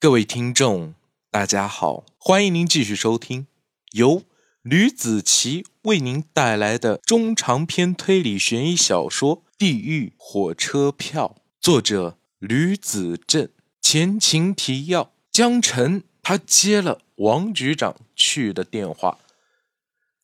[0.00, 0.94] 各位听众，
[1.28, 3.48] 大家好，欢迎您继续收听
[3.90, 4.22] 由
[4.62, 13.48] 吕子奇为您带来的中长篇推理悬疑小说《地狱火车票》，作者吕子正。
[13.80, 19.18] 前情提要：江晨他接了王局长去的电话，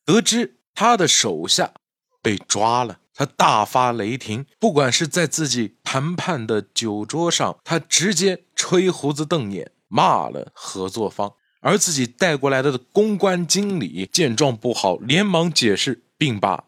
[0.05, 1.73] 得知他的手下
[2.21, 3.01] 被抓了。
[3.17, 11.29] 他大发雷霆，不管是在自己谈判的酒桌上，他直接吹胡子瞪眼，骂了合作方；
[11.61, 16.65] 而自己带过来的公关经理见状不好，连忙解释，并把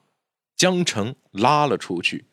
[0.55, 2.29] 江城拉了出去。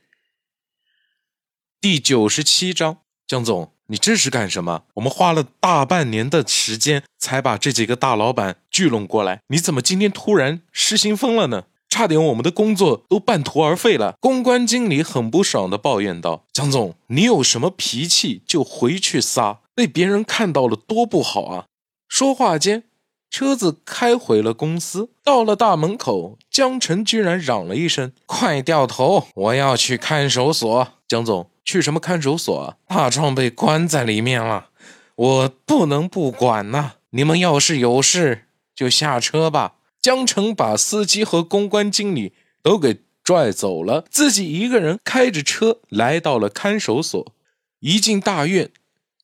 [1.81, 4.85] 第九十七章，江总，你这是干什么？
[4.95, 11.65] 我们花了大半年的时间才把这几个大老板聚拢过来，你怎么今天突然失心疯了呢？
[11.95, 14.17] 差点我们的工作都半途而废了。
[14.19, 21.67] 公关经理很不爽的抱怨道：“江总，你有什么脾气就回去撒，被别人看到了多不好啊！”
[22.11, 22.83] 说话间，
[23.31, 25.11] 车子开回了公司。
[25.23, 32.59] 到了大门口，江晨居然嚷了一声：“快掉头，我要去看守所。”江总，去什么看守所？
[32.59, 34.71] 啊大壮被关在里面了，
[35.15, 36.95] 我不能不管呐。
[37.11, 39.75] 你们要是有事，就下车吧。
[40.05, 47.35] 江城把司机和公关经理都给拽走了，自己一个人开着车来到了看守所。
[47.81, 48.71] 一进大院，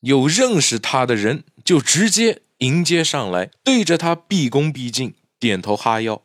[0.00, 6.22] 有认识他的人就直接迎接上来，对着他毕恭毕敬，点头哈腰。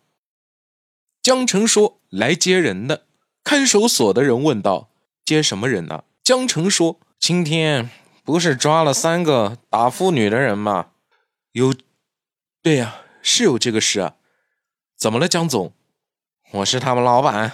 [1.22, 3.08] 江城说：“来接人的。”
[3.44, 4.90] 看守所的人问道
[5.26, 7.90] ：“接什么人呢？”江城说：“今天
[8.24, 10.92] 不是抓了三个打妇女的人吗？”
[11.52, 11.76] 有，
[12.62, 14.16] 对呀，是有这个事啊。
[14.98, 15.74] 怎么了，江总？
[16.52, 17.52] 我是他们老板，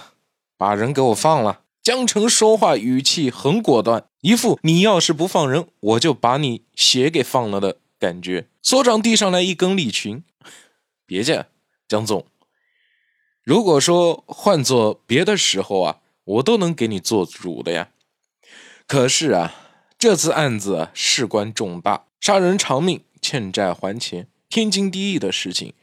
[0.56, 1.62] 把人给我放了。
[1.82, 8.48] 江城说话语气很果断，一副你要是不放人，我就把你血给放了的感觉。
[8.62, 10.22] 所长递上来一根利群，
[11.04, 11.46] 别介，
[11.88, 12.24] 江总。
[13.42, 17.88] 如果说换做别的时候啊，我都能给你做主的呀。
[18.86, 19.52] 可是啊，
[19.98, 25.74] 这次案子事关重大，杀人偿命，欠债还钱，天经地义的事情。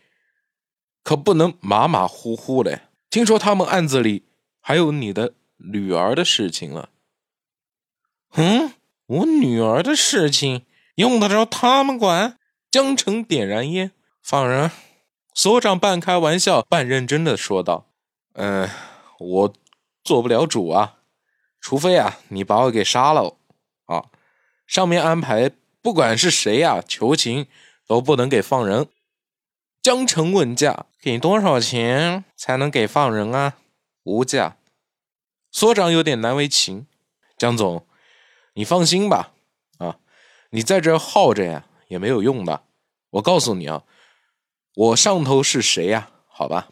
[1.09, 2.81] 可不能马马虎虎嘞。
[3.09, 4.27] 听说他们案子里
[4.59, 6.89] 还有你的女儿的事情了。
[8.33, 8.75] 嗯，
[9.07, 10.67] 我女儿的事情
[10.97, 12.37] 用得着他们管？
[12.69, 14.69] 江城点燃烟，放人。
[15.33, 17.87] 所长半开玩笑半认真的说道
[18.37, 18.69] ：“嗯，
[19.17, 19.53] 我
[20.03, 20.97] 做不了主啊，
[21.59, 23.35] 除非啊你把我给杀了
[23.85, 24.05] 啊。
[24.67, 25.49] 上面安排
[25.81, 27.47] 不管是谁呀，求情
[27.87, 28.85] 都不能给放人。”
[29.89, 33.55] 江城问价：“给多少钱才能给放人啊？”
[34.05, 34.57] 无价。
[35.49, 36.85] 所长有点难为情
[37.35, 37.87] ：“江总，
[38.53, 39.31] 你放心吧，
[39.79, 39.97] 啊，
[40.51, 42.61] 你在这耗着呀也没有用的。
[43.13, 43.81] 我告诉你啊，
[44.75, 46.11] 我上头是谁呀？
[46.27, 46.69] 好吧，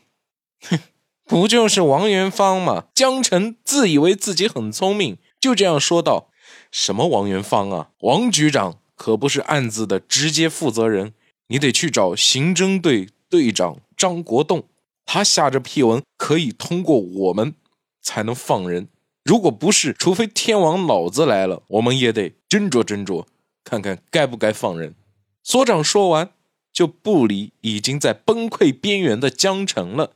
[0.70, 0.78] 哼，
[1.26, 6.30] 不就是王元芳吗？”江城自以为自己很聪明，就这样说道
[6.70, 7.90] ：“什么王元芳啊？
[8.02, 11.16] 王局长可不是案子的直接负责人。”
[11.48, 14.66] 你得去找刑侦队队长张国栋，
[15.06, 17.56] 他下这批文可以通过我们
[18.02, 18.88] 才能放人。
[19.24, 23.26] 如果不是，除非天王老子来了，我们也得斟酌斟酌，
[23.64, 24.96] 看看该不该放人。
[25.44, 26.32] 所长说完，
[26.72, 30.14] 就不理已经在崩溃边缘的江城了。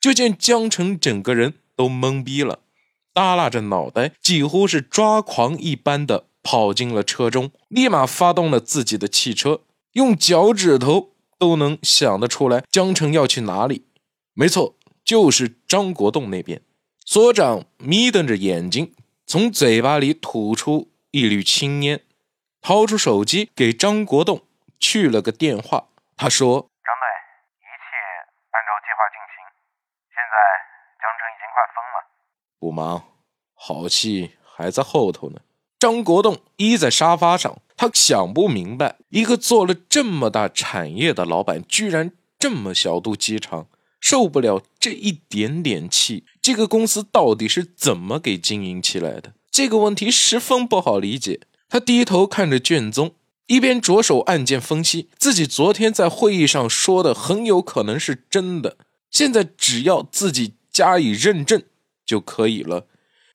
[0.00, 2.60] 就见江城整个人都懵逼了，
[3.12, 9.62] 耷拉着脑袋，几乎是抓狂一般的跑进了车中，立马发动了自己的汽车。
[9.96, 13.86] 用脚趾头都能想得出来，江城要去哪里？
[14.34, 16.60] 没错，就是张国栋那边。
[17.06, 18.92] 所长眯瞪着眼睛，
[19.26, 22.02] 从嘴巴里吐出一缕青烟，
[22.60, 24.42] 掏出手机给张国栋
[24.78, 25.86] 去了个电话。
[26.14, 27.06] 他说：“张队，
[27.56, 27.96] 一切
[28.50, 29.40] 按照计划进行。
[30.12, 30.36] 现在
[31.00, 31.96] 江城已经快疯了。
[32.58, 33.02] 不忙，
[33.54, 35.40] 好戏还在后头呢。”
[35.80, 37.56] 张国栋依在沙发上。
[37.76, 43.68] 他想不明白，一个做了这么大产业的老板，居然这么小肚鸡肠，
[44.00, 46.24] 受不了这一点点气。
[46.40, 49.34] 这个公司到底是怎么给经营起来的？
[49.50, 51.40] 这个问题十分不好理解。
[51.68, 53.14] 他低头看着卷宗，
[53.46, 55.08] 一边着手案件分析。
[55.18, 58.78] 自己昨天在会议上说的很有可能是真的，
[59.10, 61.62] 现在只要自己加以认证
[62.06, 62.86] 就可以了。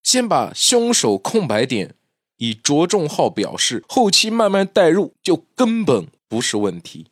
[0.02, 1.96] 先把凶手空白点。
[2.42, 7.06] 以着重号表示，后期慢慢带入就根本不是问题。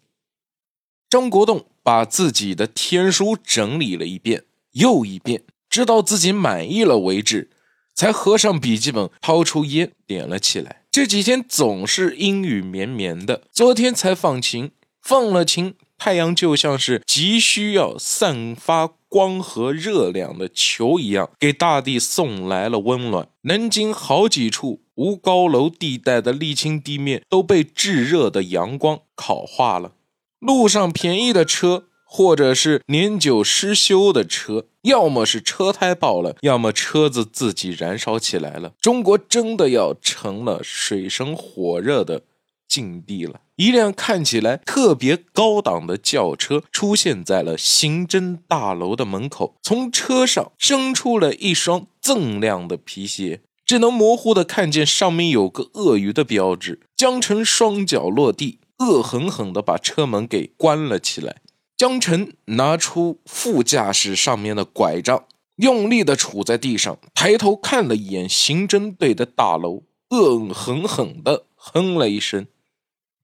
[1.07, 7.51] 张国栋把自己的天书整理了一遍又一遍，直到自己满意了为止，
[7.93, 10.81] 才合上笔记本，掏出烟点了起来。
[10.89, 23.27] 这几天总是阴雨绵绵的，昨天才放晴，放了晴，太阳就像是急需要散发光和热量的球一样，给大地送来了温暖。
[23.41, 29.91] 南京好几处无高楼地带的沥青地面都被炙热的阳光烤化了，
[30.39, 31.83] 路上便宜的车。
[32.11, 38.73] 或者是年久失修的车，要么是车胎爆了，要么车子自己燃烧起来了。
[38.81, 42.23] 中国真的要成了水深火热的
[42.67, 43.41] 境地了。
[43.59, 56.79] 一辆看起来特别高档的轿车出现在了刑侦大楼的门口，从车上伸出了一双锃亮的皮鞋，只能模糊的看见上面有个鳄鱼的标志。
[56.95, 61.41] 江辰双脚落地，恶狠狠地把车门给关了起来。
[61.75, 65.25] 江晨拿出副驾驶上面的拐杖，
[65.57, 72.47] 用力的杵在地上，抬头看了一眼刑侦队的大楼，恶狠狠的哼了一声。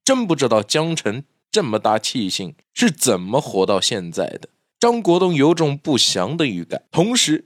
[0.05, 4.49] 真不知道江城这么大气性是怎么活到现在的。
[4.79, 7.45] 张国栋有种不祥的预感，同时，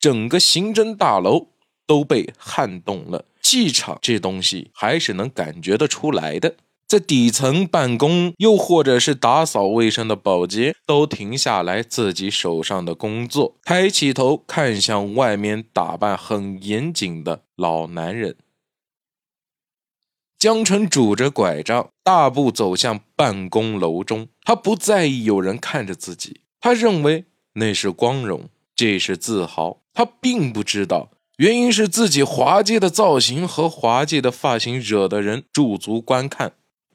[0.00, 1.48] 整个刑侦大楼
[1.86, 3.26] 都被撼动了。
[3.42, 6.56] 气场这东西还是能感觉得出来的。
[6.86, 18.36] 在底层办公，又或者是打扫卫生的保洁，都停下来自己手上的工作，抬起头看向外面打扮很严谨的老男人。
[20.38, 24.28] 江辰拄着拐杖，大步走向办公楼中。
[24.44, 27.24] 他不在意有人看着自己，他认为
[27.54, 29.80] 那是光荣，这是自豪。
[29.92, 36.52] 他并不知道，原因是自己滑稽的造型和滑稽的发型惹得人驻足观看。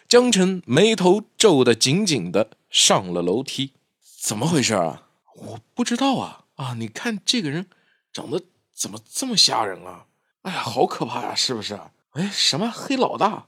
[0.07, 3.73] 江辰眉头皱得紧紧的，上了楼梯。
[4.21, 5.09] 怎么回事啊？
[5.35, 6.45] 我不知道啊！
[6.55, 7.65] 啊，你看这个人
[8.13, 8.41] 长得
[8.73, 10.05] 怎么这么吓人啊？
[10.43, 11.77] 哎呀，好可怕呀，是不是？
[12.13, 13.47] 哎，什么黑老大？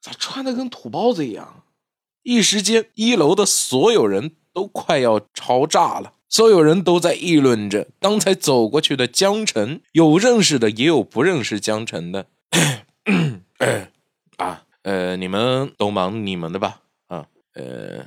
[0.00, 1.64] 咋穿的跟土包子一样？
[2.22, 6.14] 一时间，一楼的所有人都快要吵炸了。
[6.28, 12.26] 所有人都在议论着刚才走过去的江辰，有认识的，也有不认识江辰的。
[14.36, 14.62] 啊。
[14.82, 18.06] 呃，你们都忙你们的吧，啊，呃，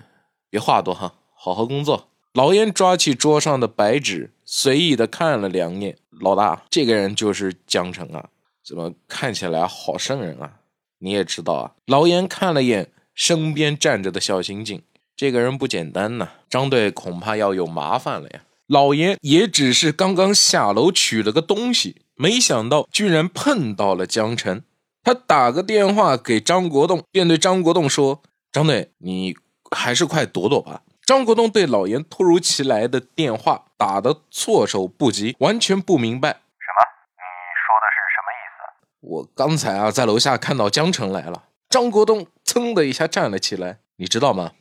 [0.50, 2.08] 别话多哈，好好工作。
[2.34, 6.00] 老严抓起桌上的白纸，随意的看了两眼。
[6.10, 8.28] 老大，这个人就是江城啊，
[8.66, 10.60] 怎么看起来好瘆人啊？
[11.00, 11.72] 你也知道啊。
[11.86, 14.82] 老严看了眼身边站着的小刑警，
[15.16, 18.42] 这个人不简单呐，张队恐怕要有麻烦了呀。
[18.68, 24.64] 老严也只是刚刚下楼取了个东西，没想到居然碰到了江城。
[25.04, 28.24] 他打个电话给张国栋，便对张国栋说
[28.54, 29.36] ：“张队，你
[29.76, 36.30] 还是快躲躲吧。”张国栋对老严突如其来的电话打得措手不及，完全不明白。
[36.30, 36.80] 什么？
[37.20, 37.28] 你
[37.60, 38.64] 说的是什么意思？
[39.04, 41.50] 我刚才啊，在楼下看到江城来了。
[41.70, 43.80] 张国栋噌的一下站了起来。
[43.98, 44.54] 你知道吗？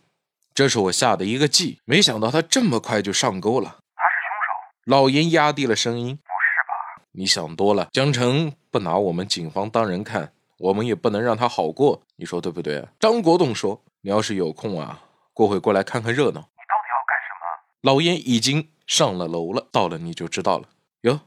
[0.53, 3.69] 这是我下的一个计，没想到他这么快就上钩了。
[3.69, 4.91] 他是凶手？
[4.91, 7.05] 老严压低了声音：“不是吧？
[7.13, 7.89] 你想多了。
[7.93, 12.89] 江城。”不拿我们警方当人看，我们也不能让他好过，你说对不对？
[12.99, 15.03] 张国栋说：“你要是有空啊，
[15.35, 17.93] 过会过来看看热闹。”你到底要干什么？
[17.93, 20.69] 老严已经上了楼了，到了你就知道了。
[21.03, 21.21] 哟，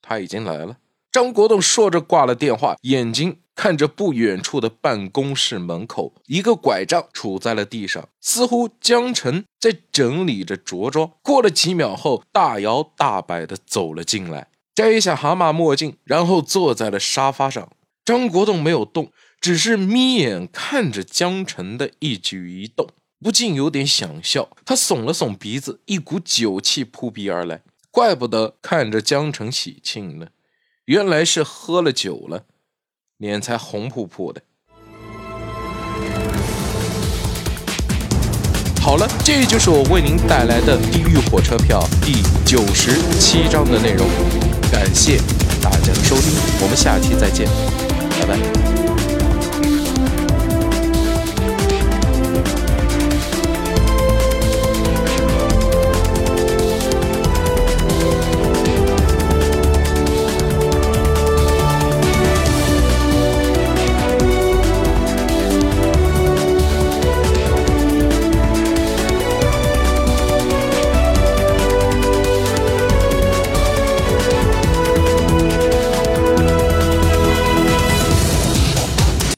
[0.00, 0.76] 他已经来了。
[1.14, 11.08] 张国栋说着挂了电话，眼睛看着不远处的办公室门口，一个拐杖杵在了地上，似乎江晨在整理着着装。
[11.22, 14.48] 过了几秒后，大摇大摆地走了进来。
[14.74, 17.70] 摘下蛤蟆墨镜，然后坐在了沙发上。
[18.04, 22.88] 张国栋没有动，只是眯眼看着江晨的一举一动，
[23.20, 24.48] 不禁有点想笑。
[24.66, 27.62] 他耸了耸鼻子，一股酒气扑鼻而来。
[27.92, 30.26] 怪不得看着江晨喜庆呢，
[30.86, 32.44] 原来是喝了酒了，
[33.16, 34.42] 脸才红扑扑的。
[38.82, 44.06] 好了，这就是我为您带来的《地狱火车票》第九十七章的内容。
[44.70, 45.16] 感谢
[45.62, 47.48] 大家的收听，我们下期再见，
[48.20, 48.83] 拜拜。